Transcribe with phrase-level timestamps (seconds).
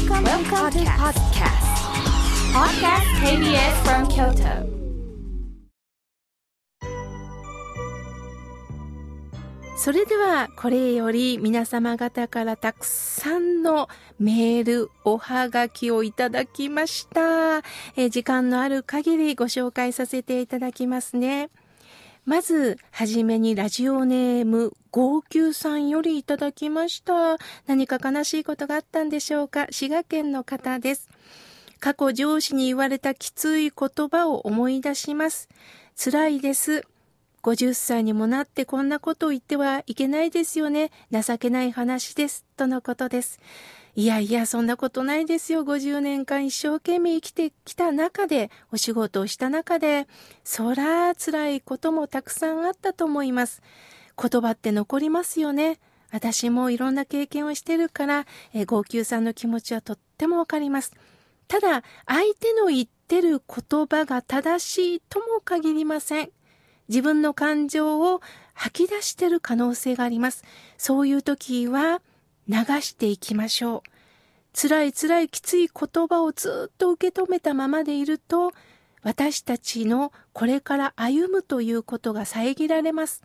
[0.00, 1.60] Welcome, Welcome to podcast.
[2.54, 4.64] Podcast KBS from Kyoto.
[9.76, 17.58] それではこれより皆様方からたくさんのメール、おはがきをいただきました。
[17.94, 21.50] え時間のある限りご紹介させていただきますね。
[22.30, 27.38] まず、はじめにラジオネーム、号泣さんよりいただきました。
[27.66, 29.66] 何か悲しいことがあったんでしょうか？
[29.72, 31.08] 滋賀県の方です。
[31.80, 35.48] 過去上司に言われたきつい言葉を思い出します。
[35.96, 36.86] 辛いです。
[37.42, 40.90] 50歳にもなってこんなことを言ってはいけないですよね。
[41.10, 42.44] 情けない話です。
[42.56, 43.38] とのことです。
[43.96, 45.64] いやいや、そんなことないですよ。
[45.64, 50.06] 50年間一生懸命生きてきた中で、お仕事をした中で、
[50.44, 53.62] そら辛いこともたくさんあったと思います。
[54.20, 55.80] 言葉って残りますよね。
[56.12, 60.92] 私もいろんな経験をしてるから、え号泣さんの気持ちはとってもわかります。
[61.48, 66.30] ただ、相手の言ってる言葉が正しいとも限りません。
[66.90, 68.20] 自分の感情を
[68.52, 70.44] 吐き出してる可能性があります。
[70.76, 72.02] そういう時は、
[72.48, 73.90] 流していきましょう。
[74.60, 78.52] 辛い辛いきつい言葉をずっと受け止めたままでいると、
[79.02, 83.22] 私たちのこれから歩むということが遮られます。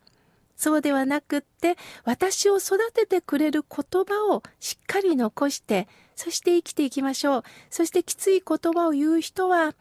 [0.55, 7.43] そうではなくって、私を育ててくれる言葉をしっかり残して、そして生きていきましょう。
[7.71, 9.73] そしてきつい言葉を言う人は、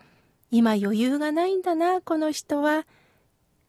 [0.51, 2.87] 今余裕がないんだな、この人は。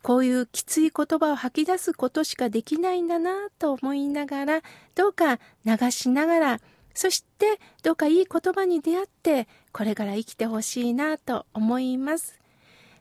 [0.05, 4.61] こういうきつい言葉を吐き出すことしかできないんだなと思いながら、
[4.93, 6.59] どうか流しながら、
[6.93, 12.39] そしてどうかいい言葉に出会って、これから生きてほしいなと思います。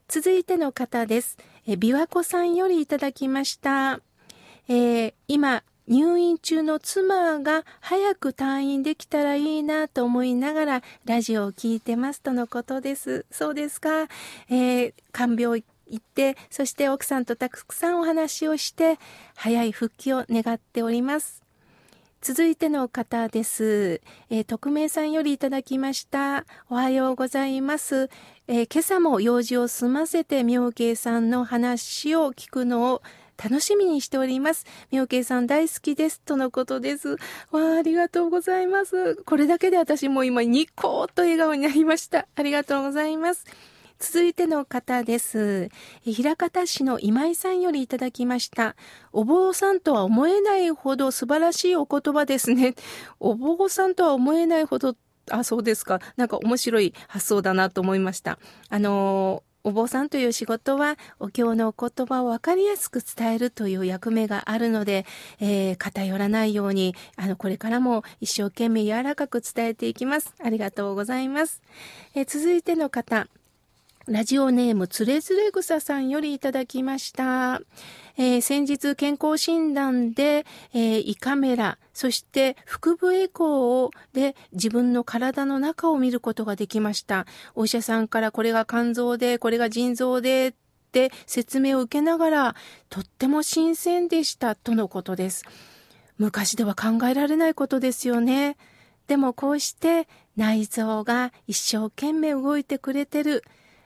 [0.08, 1.36] 続いての方です。
[1.66, 4.00] え、琵琶湖さんよりいただきました。
[4.68, 13.26] えー、今、入院中の妻が早く退院できたらいいなと思いながらラジオを聞いてますとのことです。
[13.30, 14.08] そうですか。
[14.48, 18.98] えー、看病行って、そして奥さんとたくさんお話をして、
[19.36, 21.44] 早い復帰を願っております。
[22.24, 24.00] 続いての方です。
[24.30, 26.46] えー、匿名さんよりいただきました。
[26.70, 28.08] おはようございます。
[28.48, 33.02] えー、今朝も用事を済ませて妙慶さんの話を聞くのを
[33.36, 34.64] 楽しみにしております。
[34.90, 36.22] 妙慶さん大好きです。
[36.22, 37.10] とのことです。
[37.50, 39.16] わあ、ありがとうございます。
[39.16, 42.26] これだけで私も今ニコーっと笑顔になりました。
[42.36, 43.44] ありがとうございます。
[43.98, 45.70] 続いての方です。
[46.02, 48.76] 平方市の今井さんよりいただきました。
[49.12, 52.74] お坊さんとは思えないほど素晴らしいお言葉ですね。
[53.20, 54.96] お坊さんとは思えないほど、
[55.30, 56.00] あ、そうですか。
[56.16, 58.38] なんか面白い発想だなと思いました。
[58.68, 65.06] あのお坊さんという仕事は、お経のお言葉を分かりやすく伝えるという役目があるので、
[65.40, 70.34] えー、偏らないように、あの、これからも一生懸命柔らかく伝えていきます。
[70.44, 71.62] ありがとうございます。
[72.14, 73.26] えー、続いての方、
[74.06, 77.62] ラジオネームつれづれ草さんよりいただきました。
[78.18, 80.44] えー、先日健康診断で、
[80.74, 87.26] えー、胃カメラ、そして腹部エコーで自分の体の中を見ることができました。
[87.54, 90.54] お医者さんからこれが肝臓で、これが腎臓でっ
[90.92, 92.56] て説明を受けながら、
[92.90, 95.46] とっても新鮮でしたとのことです。
[96.18, 98.58] 昔では考えられないことですよね。
[99.06, 103.44] でもこうして内臓が一生懸命動いてくれてる。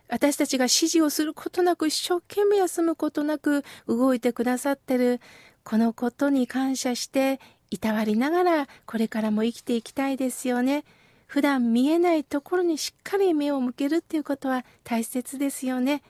[0.08, 5.20] 私たちが指示をすることなく一生懸命休むことなく動いてくださってる
[5.64, 10.84] このことに感謝していたわりながらこれからも生きていきたいですよね。
[11.26, 16.02] 普段見えないところにしっかり目を向けるっていうことは大切ですよね。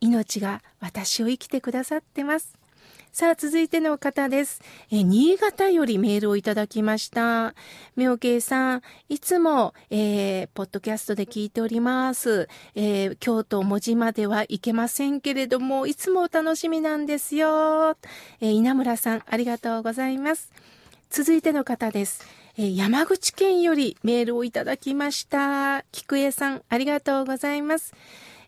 [0.00, 2.63] 命が私を生きてくださってます。
[3.14, 4.60] さあ、続いての方です。
[4.90, 7.54] え新潟よりメールをいただきました。
[7.94, 12.48] 妙慶さん、いつも、えー、ポッドキャストで聞いております。
[12.74, 17.96] えー、京都文字までは行けませんけれども、いつもお楽しみなんですよ。
[18.40, 20.50] えー、稲村さん、ありがとうございます。
[21.08, 22.26] 続いての方です。
[22.58, 25.84] え山口県よりメールをいただきました。
[25.92, 27.94] 菊江さん、ありがとうございます。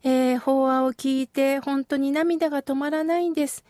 [0.03, 3.65] えー、法話を聞いて本当に涙が止まらないんです。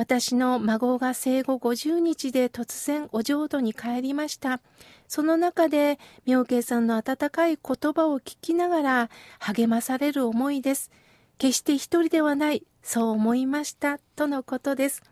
[0.00, 4.62] 私の孫が生後50日で突然お浄土に帰りました。
[5.08, 9.10] その中で、妙慶さんの温かい言葉を聞きながら
[9.40, 10.90] 励まされる思いです。
[11.36, 15.02] 決して一人ではない、そう思いました、とのことです。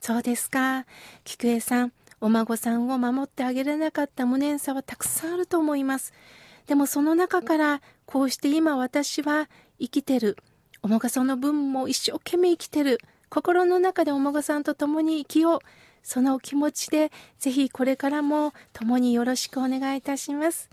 [0.00, 0.86] そうですか。
[1.24, 1.92] 菊江さん、
[2.22, 6.14] お孫さんを守ってあげれなかった無念さはたくさんあると思います。
[6.66, 10.38] でもその中から、こうして今私は生きてる。
[10.80, 12.98] お孫さんの分も一生懸命生きてる。
[13.28, 15.58] 心の中でお孫さんと共に生きよう。
[16.02, 20.70] そのお気持ちで、ぜひこれからも共によろしくお願いいたします。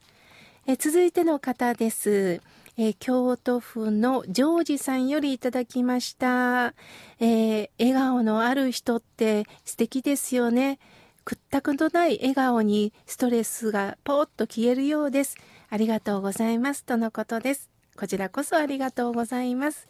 [0.68, 2.42] え続いての方です。
[2.78, 6.74] え、京都府のジョージさんよりいただきました。
[7.19, 10.80] えー、笑顔のある人って素敵ですよね。
[11.24, 15.36] 屈託のない笑顔にストレスがポーッと消えるようです。
[15.69, 16.84] ありがとうございます。
[16.84, 17.75] とのことです。
[17.97, 19.88] こちらこそありがとうございます。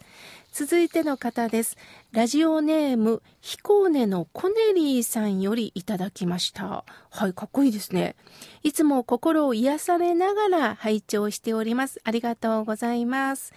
[0.52, 1.76] 続いての方です。
[2.12, 6.84] ラジオネーム、ヒコーネのコネリーさんよりいただきました。
[7.10, 8.14] はい、かっこいいですね。
[8.62, 12.00] いつも心を癒されながら拝聴しております。
[12.04, 13.52] ありがとうございます。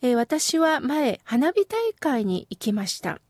[0.00, 3.20] えー、私は前、花火大会に行きました。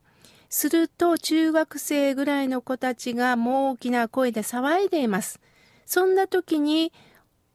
[0.50, 5.40] すると、中学生ぐらいの子たちがもう大きな声で騒いでいます。
[5.86, 6.92] そんな時に、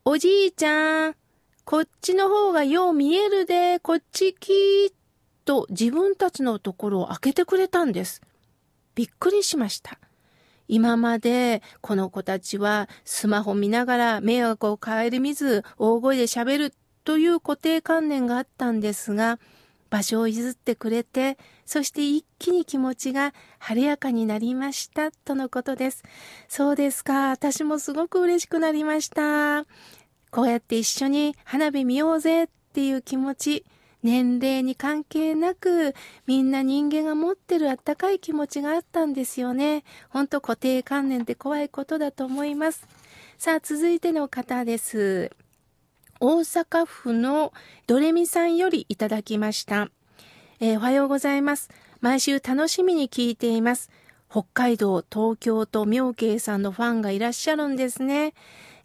[0.03, 1.15] おじいちゃん、
[1.65, 4.95] こっちの方がよう見えるで、こっちきーっ
[5.45, 8.21] と自分たちのところを開けてくれたんです。
[8.95, 9.97] びっくりしました。
[10.67, 16.73] 今までこの子たちはスマホ見ながら迷惑を顧みず大声で喋る
[17.03, 19.39] という固定観念があったんですが、
[19.89, 26.03] 場所を譲ってくれて、そして一気に気持ちが晴れやかになりましたとのことです。
[26.47, 27.29] そうですか。
[27.29, 29.65] 私もすごく嬉しくなりました。
[30.33, 33.65] こうやって一緒に花火見ようぜっていう気持ち、
[34.01, 35.93] 年齢に関係なく、
[36.25, 39.83] みんな人間が持ってるあったかい気持ちがあったんですよね。
[40.09, 42.87] ほんと固定観念って怖いことだと思います。
[43.37, 45.29] さあ、続いての方です。
[46.19, 47.53] 大阪府の
[47.85, 49.91] ドレミさんよりいただきました。
[50.59, 51.69] えー、おはようございます。
[52.01, 53.91] 毎週楽しみに聞いています。
[54.31, 58.33] 北海道、東京と妙慶さんのファンがいらっしゃるんですね。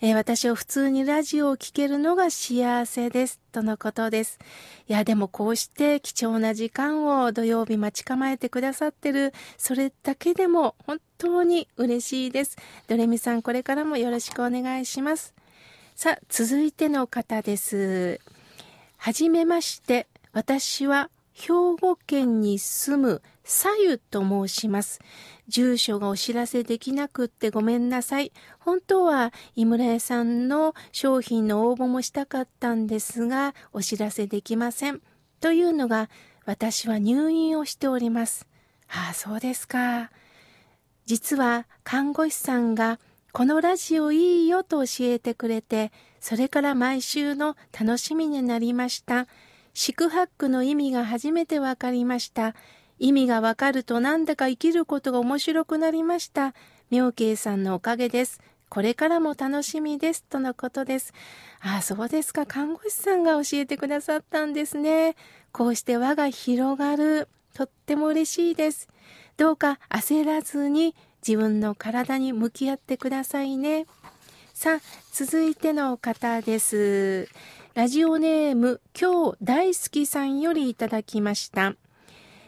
[0.01, 3.41] えー、私は普通にラジオを聴けるのが幸せです。
[3.51, 4.39] とのことです。
[4.87, 12.57] いや、でもこうして貴重な時間を土曜日待ち構えてくださってる、それだけでも本当に嬉しいです。
[12.87, 15.35] ドレミさん、これからもよろしくお願いします。
[15.97, 18.21] さあ、続いての方です。
[18.99, 25.01] はじめまして、私は兵庫県に住むさゆと申します。
[25.47, 28.33] 住所がお知らせできなくってごめんなさい。
[28.59, 35.01] 本当は井村屋さんの商品の応募もしたかったんですが、お知らせできません。
[35.41, 36.11] というのが、
[36.45, 38.47] 私は入院をしております。
[38.89, 40.11] ああ、そうですか。
[41.07, 42.99] 実は看護師さんが、
[43.33, 49.29] このラジオいいよと教えてくれて、それから毎週の楽しみになりました。
[49.81, 52.57] 四苦八苦の意味が初めてわかりました。
[52.99, 56.53] 意味がわかるとなんだか生きることが面白くなりました。
[56.91, 58.41] 妙慶さんのおかげです。
[58.69, 60.25] これからも楽しみです。
[60.25, 61.15] とのことです。
[61.61, 62.45] ああ、そうですか。
[62.45, 65.15] 看護師さんが教えてくださったんですね。
[65.53, 67.29] こうして輪が広がる。
[67.55, 68.89] とっても嬉しいです。
[69.37, 73.87] どうか焦らずに自分の体に向き合ってくださいね。
[74.55, 74.81] さあ、
[75.13, 77.29] 続いての方です。
[77.79, 81.77] ラジオネーム、今日大好きさんよりいただきました。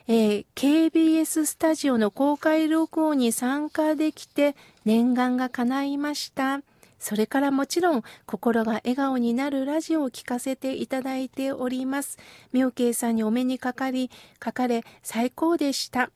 [0.08, 6.62] えー、KBS スタジオの公開録音に参加できて念願が叶いました。
[6.98, 12.18] それからもちろん心が笑顔になるラジオを聞かせていただいております。
[12.52, 14.10] 妙慶さんにお目にかかり、
[14.44, 16.10] 書かれ最高でした。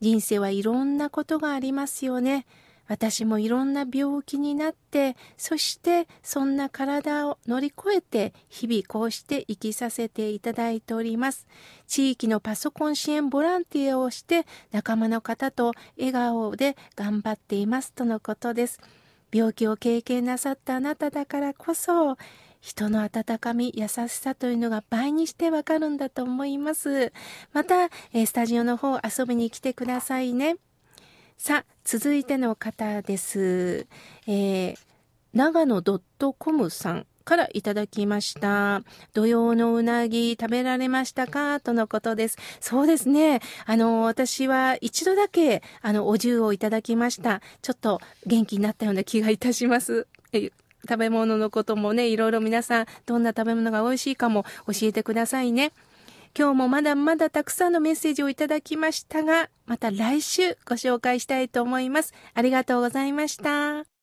[0.00, 2.46] 人生はいろんなことがありますよね。
[2.88, 11.46] 私もいろんな病気になって、そしてそんな体を乗り越えて、日々こうして生きさせていただいております。
[11.86, 18.80] 地域のパソコン支援ボランティアをして、仲間の方と笑顔で頑張っていますとのことです。
[19.32, 22.16] 病気を経験なさったあなただからこそ、
[22.60, 27.12] 人の温かみ、優しさというのが倍にしてわかるんだと思います。
[27.52, 30.56] また、スタジオの方遊びに来てくださいね。
[31.38, 33.86] さあ、続いての方です。
[34.26, 34.76] えー、
[35.34, 35.82] 長野
[36.38, 37.06] .com さん。
[37.24, 38.82] からいただきました。
[39.12, 41.58] 土曜のうなぎ食べられましたか？
[41.58, 42.38] とのことです。
[42.60, 43.40] そうですね。
[43.66, 47.42] あの、私は一度だけ、あの、お重をいただきました。
[47.62, 50.06] ちょっと元気になったような気がいたします。
[50.32, 50.50] え
[50.88, 55.72] 食べ物のこともね、いろいろ皆さん、どんな食べ物が美味しいかも教えてくださいね。
[56.38, 62.12] 今日もまだまだたくさんのメッセージをいただきましたが、また来週ご紹介したいと思います。
[62.34, 63.95] ありがとうございました。